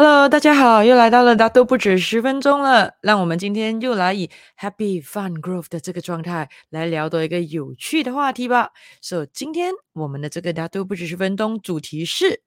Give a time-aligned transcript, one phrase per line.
[0.00, 2.94] Hello，大家好，又来到了大都不止十分钟了。
[3.02, 8.70] 让我们今天又来以 Happy Fun Growth 的这个状态来聊多一个有趣的话题吧。
[9.02, 12.44] so, 今天我们的这个大都不止十分钟主题是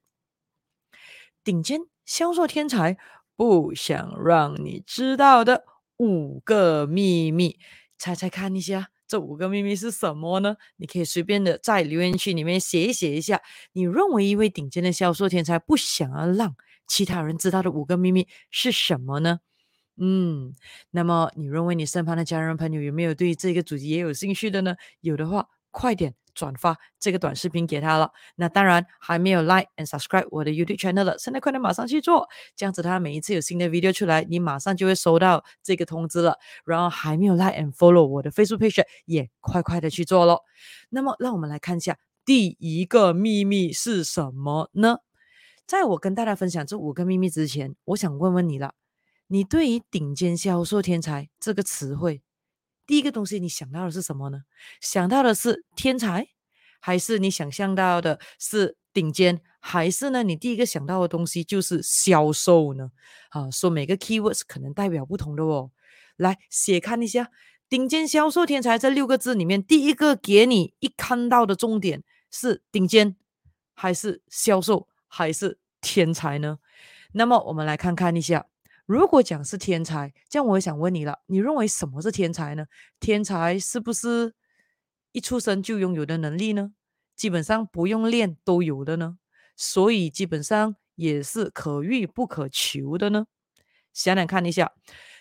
[1.44, 2.96] 顶尖销售天才
[3.36, 5.64] 不想让你知道的
[5.98, 7.58] 五个秘密。
[7.98, 10.56] 猜猜看一下，这五个秘密是什么呢？
[10.78, 13.42] 你可以随便的在留言区里面写一写一下。
[13.74, 16.56] 你认为一位顶尖的销售天才不想要让
[16.92, 19.40] 其他人知道的五个秘密是什么呢？
[19.96, 20.54] 嗯，
[20.90, 24.76] 那么你认为你身旁的家人朋友有没有对这个主题也有兴趣的呢？
[25.00, 28.10] 有的话，快点转发这个短视频给他了。
[28.36, 36.36] 那当然，还没有 like and subscribe 我的 YouTube channel 的，现在快点马上去做，这样子他每一次有新的 video 出来，你马上就会收到这个通知了。
[36.66, 40.40] 然后还没有 like and follow 我的 Facebook page，也快快的去做喽。
[40.90, 41.96] 那么，让我们来看一下
[42.26, 44.98] 第一个秘密是什么呢？
[45.72, 48.74] 在我跟大家分享这五个秘密之前，我想问问你了，
[49.28, 52.20] 你对于顶尖销售天才这个词汇，
[52.86, 54.42] 第一个东西你想到的是什么呢？
[54.82, 56.28] 想到的是天才，
[56.78, 60.22] 还是你想象到的是顶尖，还是呢？
[60.22, 62.90] 你第一个想到的东西就是销售呢？
[63.30, 65.70] 啊，说每个 keywords 可能代表不同的哦。
[66.16, 67.30] 来，写看一下，
[67.70, 73.16] 顶尖销售天才这六个字里面，第一个给你一看到的重点是顶尖，
[73.72, 74.86] 还是销售？
[75.14, 76.58] 还是天才呢？
[77.12, 78.46] 那么我们来看看一下，
[78.86, 82.64] 如果讲是天才，这样我也想问你了，你认为什么是天才呢？
[82.98, 84.32] 天才是不是
[85.12, 86.72] 一出生就拥有的能力呢？
[87.14, 89.18] 基本上不用练都有的呢？
[89.56, 93.26] 所以基本上也是可遇不可求的呢？
[93.92, 94.72] 想想看一下，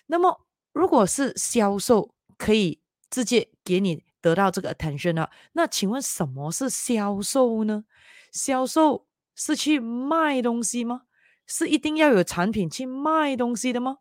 [0.05, 5.27] 那么如果是销售可以直接给你得到这个 attention 呢？
[5.51, 7.83] 那请问什么是销售呢？
[8.31, 9.07] 销售。
[9.35, 11.03] 是去卖东西吗？
[11.47, 13.97] 是一定要有产品去卖东西的吗？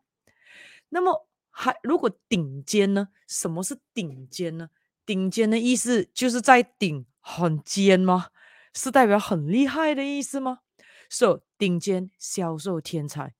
[0.90, 3.08] 那么还如果顶尖呢？
[3.26, 4.70] 什么是顶尖呢？
[5.04, 8.28] 顶尖的意思就是在顶很尖吗？
[8.72, 10.60] 是代表很厉害的意思吗？
[11.08, 13.34] 所以顶尖销售天才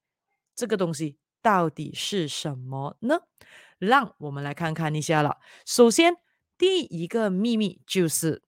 [0.53, 3.21] 这个东西到底是什么呢？
[3.79, 5.37] 让我们来看看一下了。
[5.65, 6.17] 首先，
[6.57, 8.43] 第一个秘密就是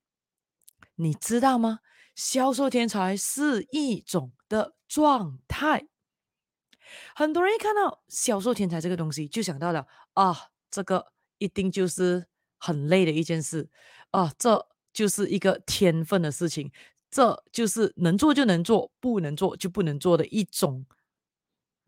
[0.96, 1.80] 你知道吗？
[2.16, 5.88] 销售天才是一种的状态，
[7.16, 12.28] 很多人一看到销售天才这个东西，就想到了啊，这个一定就是
[12.60, 13.68] 很累的一件事
[14.12, 16.72] 啊，这就是一个天分的事情，
[17.10, 20.86] 这就是能做就能做，不能做就不能做的一种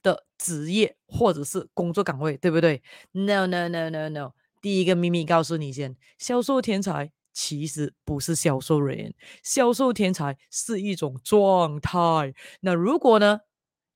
[0.02, 2.82] 的职业或者是工作岗位，对不对
[3.12, 7.12] ？No no no no no，第一个秘密告诉你先，销售天才。
[7.36, 9.14] 其实不是销售人员，
[9.44, 12.34] 销售天才是一种状态。
[12.62, 13.42] 那如果呢，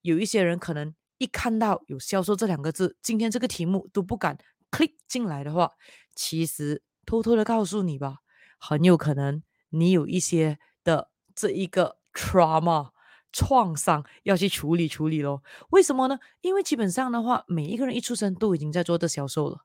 [0.02, 4.36] 有一些人可能一看到有销售这两个字，今天这个题目都不敢
[4.70, 5.72] click 进来的话，
[6.14, 8.18] 其实偷偷的告诉你吧，
[8.58, 12.90] 很有可能你有一些的这一个 trauma
[13.32, 15.42] 创伤要去处理处理咯。
[15.70, 16.18] 为什么呢？
[16.42, 19.64] 因为基本上的话，每一个人一出生都已经在做这销售了，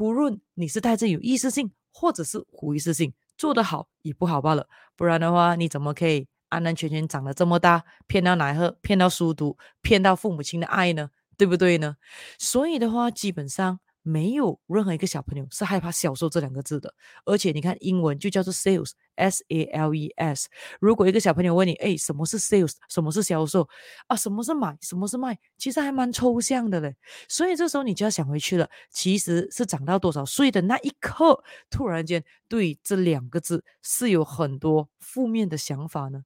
[0.00, 1.70] 无论你是带着有意识性。
[1.98, 11.08] 或者是无意识性做得好也不好罢了，不然的话你怎么可以安安全全长得这么大，骗到奶喝，骗到书读，骗到父母亲的爱呢？
[11.38, 11.96] 对不对呢？
[12.38, 13.80] 所以的话，基本上。
[14.08, 16.94] 没有任何一个小朋友是害怕销售这两个字的，
[17.24, 20.48] 而且你看英文就叫做 sales，s a l e s。
[20.78, 22.74] 如果一个小朋友问你，哎，什么是 sales？
[22.88, 23.68] 什么是销售？
[24.06, 24.78] 啊，什么是买？
[24.80, 25.36] 什么是卖？
[25.58, 26.94] 其实还蛮抽象的嘞。
[27.28, 36.22] 所以这时候你就要想回去了，其实是长到多少岁的那一刻，突然间对这两个字是有很多负面的想法呢？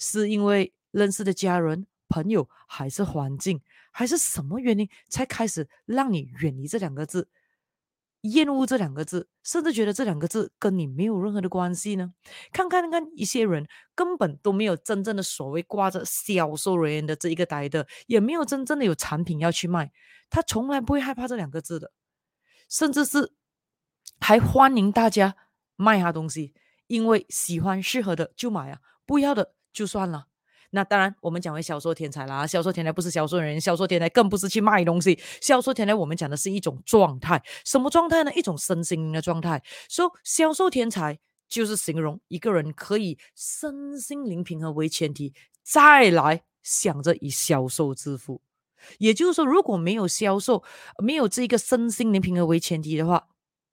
[0.00, 3.60] 是因为认识的家人、朋友，还是环境？
[3.90, 7.28] 还是什么原因才开始让你远离这两个字，
[8.22, 12.12] 厌恶这两个字，甚至觉得这两个字跟你没有任何的关系呢？
[12.52, 19.90] 看看看，一些人根本都没有真正的所谓挂着销售人员的这一个带的，也没有真正的有产品要去卖，
[20.28, 21.92] 他从来不会害怕这两个字的，
[22.68, 23.32] 甚至是
[24.20, 25.34] 还欢迎大家
[25.76, 26.54] 卖他东西，
[26.86, 30.26] 因为喜欢适合的就买啊，不要的就算了。
[30.72, 32.46] 那当然，我们讲为销售天才啦。
[32.46, 35.18] 销售天才不是销售人员，销售天才更不是去卖东西。
[35.40, 37.42] 销售天才，我们讲的是一种状态。
[37.64, 38.32] 什么状态呢？
[38.34, 39.62] 一种身心灵的状态。
[39.88, 41.18] 说、销售天才
[41.48, 45.34] 就是形容一个人可以身心灵平衡为前提，
[45.64, 48.40] 再来想着以销售致富。
[48.98, 50.62] 也就是说，如果没有销售，
[51.02, 53.26] 没有这一个身心灵平衡为前提的话，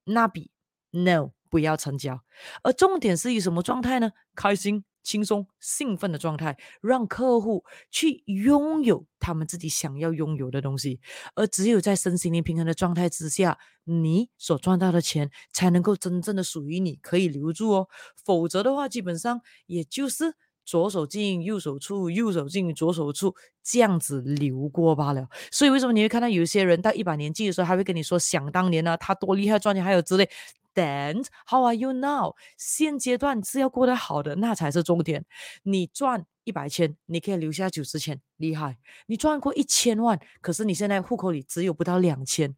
[0.05, 0.49] 那比
[0.89, 2.21] no 不要成交。
[2.63, 4.11] 而重点是以什么状态呢？
[4.35, 4.83] 开心。
[5.07, 11.00] 轻松、兴奋的状态，让客户去拥有他们自己想要拥有的东西。
[11.33, 17.88] 而只有在身心灵平衡的状态之下，你所赚到的钱才能够真正的属于你，可以留住哦。
[18.25, 20.36] 否则的话，基本上也就是。
[20.67, 23.33] 左手进右手出，右手进左手出，
[23.63, 25.25] 这样子流过罢了。
[25.49, 30.29] 所以为什么你会看到有些人到一把年纪的时候，还会跟你说想当年呢、啊，他多厉害，赚钱还有之类。
[30.75, 32.35] Then how are you now？
[32.57, 35.25] 现阶段是要过得好的，那才是重点。
[35.63, 38.77] 你赚一百千，你可以留下九十千，厉害。
[39.07, 42.53] 你赚过一千万，可是你现在户口里只有不到两千，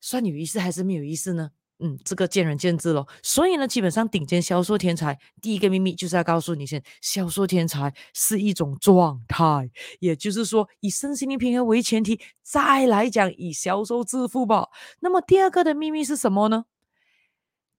[0.00, 1.50] 算有意思还是没有意思呢？
[1.80, 3.06] 嗯，这个见仁见智咯。
[3.22, 9.70] 所以呢，基本上顶尖销售天才第一个秘密就是要告诉你先，销售天才是一种状态，
[10.00, 14.68] 也就是说以身心灵平衡为前提，再来讲以销售致富吧。
[15.00, 16.64] 那么第二个的秘密是什么呢？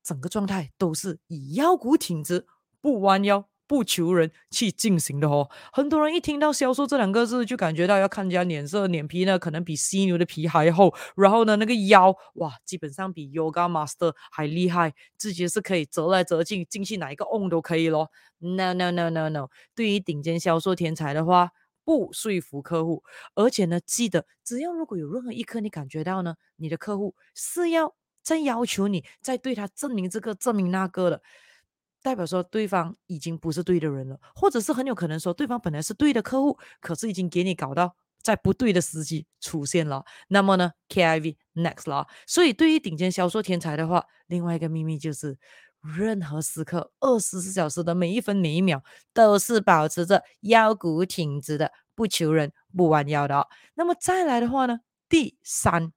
[0.01, 2.47] 整个状态都是以腰骨挺直，
[2.79, 3.48] 不弯腰。
[3.69, 18.09] 不求人去进行的哦，很多人一听到销售这两个字，就感觉到要看人家脸色，脸皮呢可能比犀牛的皮还厚，然后呢那个腰哇，基本上比 Yoga Master 还厉害，自己是可以折来折去，进去哪一个 on 都可以咯。
[18.39, 21.51] No no no no no，对于顶尖销售天才的话，
[21.85, 23.03] 不说服客户，
[23.35, 27.93] 而且呢记得，只要如果有任何一刻你感觉到呢，你的客户是要
[28.23, 31.21] 再要求你再对他证明这个证明那个的。
[32.01, 40.03] 代表说对方已经不是对的人了，或者是很有可能说对方本来是对的客户，可是已经给你搞到在不对的时机出现了。
[40.29, 42.07] 那么呢，KIV next 了。
[42.25, 45.37] 所以对于顶尖销售天才的话，另外一个秘密就是，
[45.97, 53.47] 任何时刻二十四小时的每一分每一秒都是保持着腰骨挺直的，不求人不弯腰的。
[53.75, 54.79] 那么再来的话呢，
[55.09, 55.91] 第三。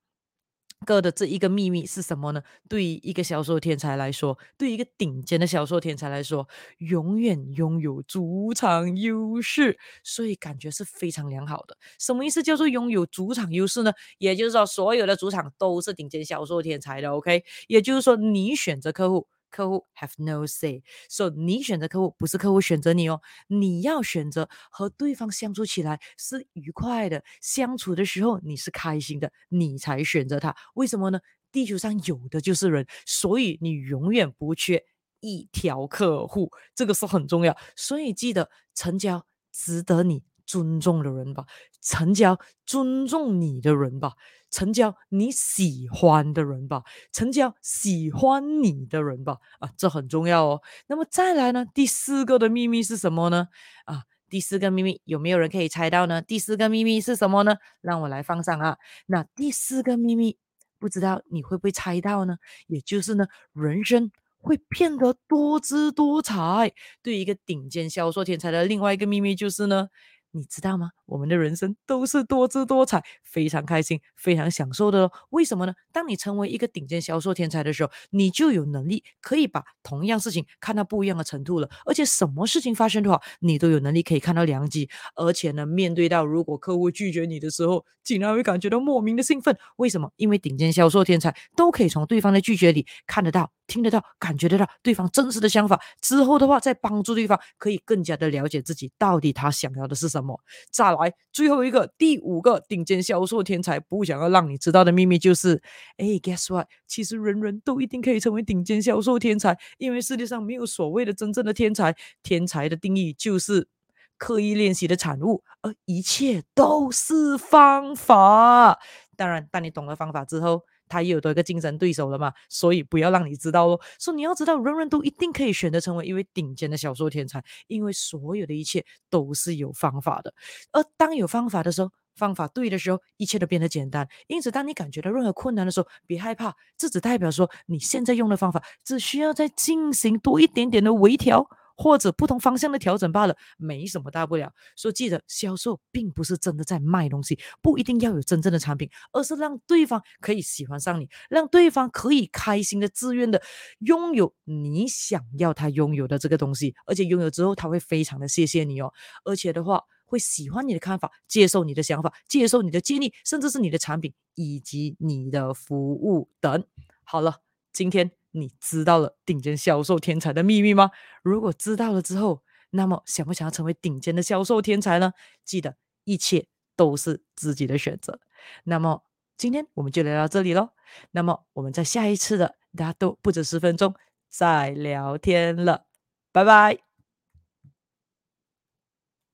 [0.84, 2.42] 哥的这一个秘密是什么呢？
[2.68, 6.48] 对于一个销售天才来说，对于一个顶尖的销售天才来说，
[6.78, 11.76] 永远拥有主场优势，所以感觉是非常良好的。
[11.98, 13.92] 什么意思叫做拥有主场优势呢？
[14.18, 17.10] 也就是说，所有的主场都是顶尖销售天才的。
[17.10, 19.26] OK，也就是说，你选择客户。
[19.52, 30.56] 客户 have no say，so 你选择客户不是客户选择你哦，你要选择和对方相处起来是愉快的，相处的时候你是开心的，你才选择他。
[30.74, 31.20] 为什么呢？
[31.52, 34.82] 地球上有的就是人，所以你永远不缺
[35.20, 37.54] 一条客户，这个是很重要。
[37.76, 41.44] 所以记得成交值得你尊重的人吧，
[41.80, 44.12] 成交尊重你的人吧。
[44.50, 50.60] 成交你喜欢的人吧，成交喜欢你的人吧，啊，这很重要哦。
[50.88, 53.48] 那么再来呢，第四个的秘密是什么呢？
[53.86, 56.20] 啊，第四个秘密有没有人可以猜到呢？
[56.20, 57.56] 第四个秘密是什么呢？
[57.80, 58.76] 让我来放上啊。
[59.06, 60.36] 那第四个秘密，
[60.78, 62.36] 不知道你会不会猜到呢？
[62.66, 66.72] 也就是呢，人生会变得多姿多彩。
[67.02, 69.88] 对一个顶尖销售天才的另外一个秘密就是呢。
[70.34, 70.90] 你知道吗？
[71.12, 75.12] 我们的人生都是多姿多彩，非常开心，非常享受的哦。
[75.28, 75.74] 为什么呢？
[75.92, 81.68] 当你成为一个顶尖销售天才的时候，你就有能力可以把同样事情看到不一样的程度了。
[81.84, 84.88] 而且什么事情发生的话，你都有能力可以看到良机。
[85.14, 89.54] 而且呢，面对到如果客户拒绝你的时候，竟然会感觉到莫名的兴奋。
[89.76, 90.10] 为什么？
[90.16, 93.52] 因为顶尖销售天才都可以从对方的拒绝里看得到。
[93.68, 100.38] 听得到，感觉得到对方真实的想法之后的话，再帮助对方可以更加的了解自己到底他想要的是什么。
[100.70, 105.62] 再来来最后一个第五个顶尖销售天才不想要让你知道的秘密就是，
[105.96, 106.66] 哎，guess what？
[106.86, 111.94] 其实人人都一定可以成为顶尖销售天才，因为世界上没有所谓的真正的天才。
[112.22, 113.68] 天才的定义就是
[114.16, 118.78] 刻意练习的产物，而一切都是方法。
[119.16, 120.64] 当然，当你懂了方法之后。
[120.92, 123.80] 他也有多一个竞争对手了嘛，所以不要让你知道哦。
[123.98, 130.34] 所以你要知道，人人都一定可以选择成为一位顶尖的小说天才，因为所有的一切都是有方法的。
[130.72, 134.06] 而当有方法的时候，方法对的时候，一切都变得简单。
[134.26, 141.48] 因此，当你感觉到任何困难的时候，别害怕，这只代表说你现在用的方法只需要再进行多一点点的微调。
[141.82, 144.52] 或者不同方向的调整罢了，没什么大不了。
[144.76, 153.42] 所以记得，销售并不是真的在卖东西，不一定要有真正的产品，而是让对方可以喜欢上你，让对方可以开心的、自愿的
[153.80, 158.92] 拥有你想要他拥有的这个东西，而且拥有之后他会非常的谢谢你哦，
[159.24, 166.64] 而且的话会喜欢你的看法，接受你的想法，接受你的建议，甚至是你的产品以及你的服务等。
[167.02, 167.40] 好了，
[167.72, 168.21] 今天。
[168.32, 170.90] 你知道了顶尖销售天才的秘密吗？
[171.22, 175.12] 如果知道了之后，那么想不想要成为顶尖的销售天才呢？
[175.44, 178.18] 记得一切都是自己的选择。
[178.64, 179.04] 那么
[179.36, 180.70] 今天我们就聊到这里喽。
[181.12, 183.94] 那么我们在下一次的大家都不止十分钟
[184.28, 185.86] 再聊天了，
[186.32, 186.91] 拜拜。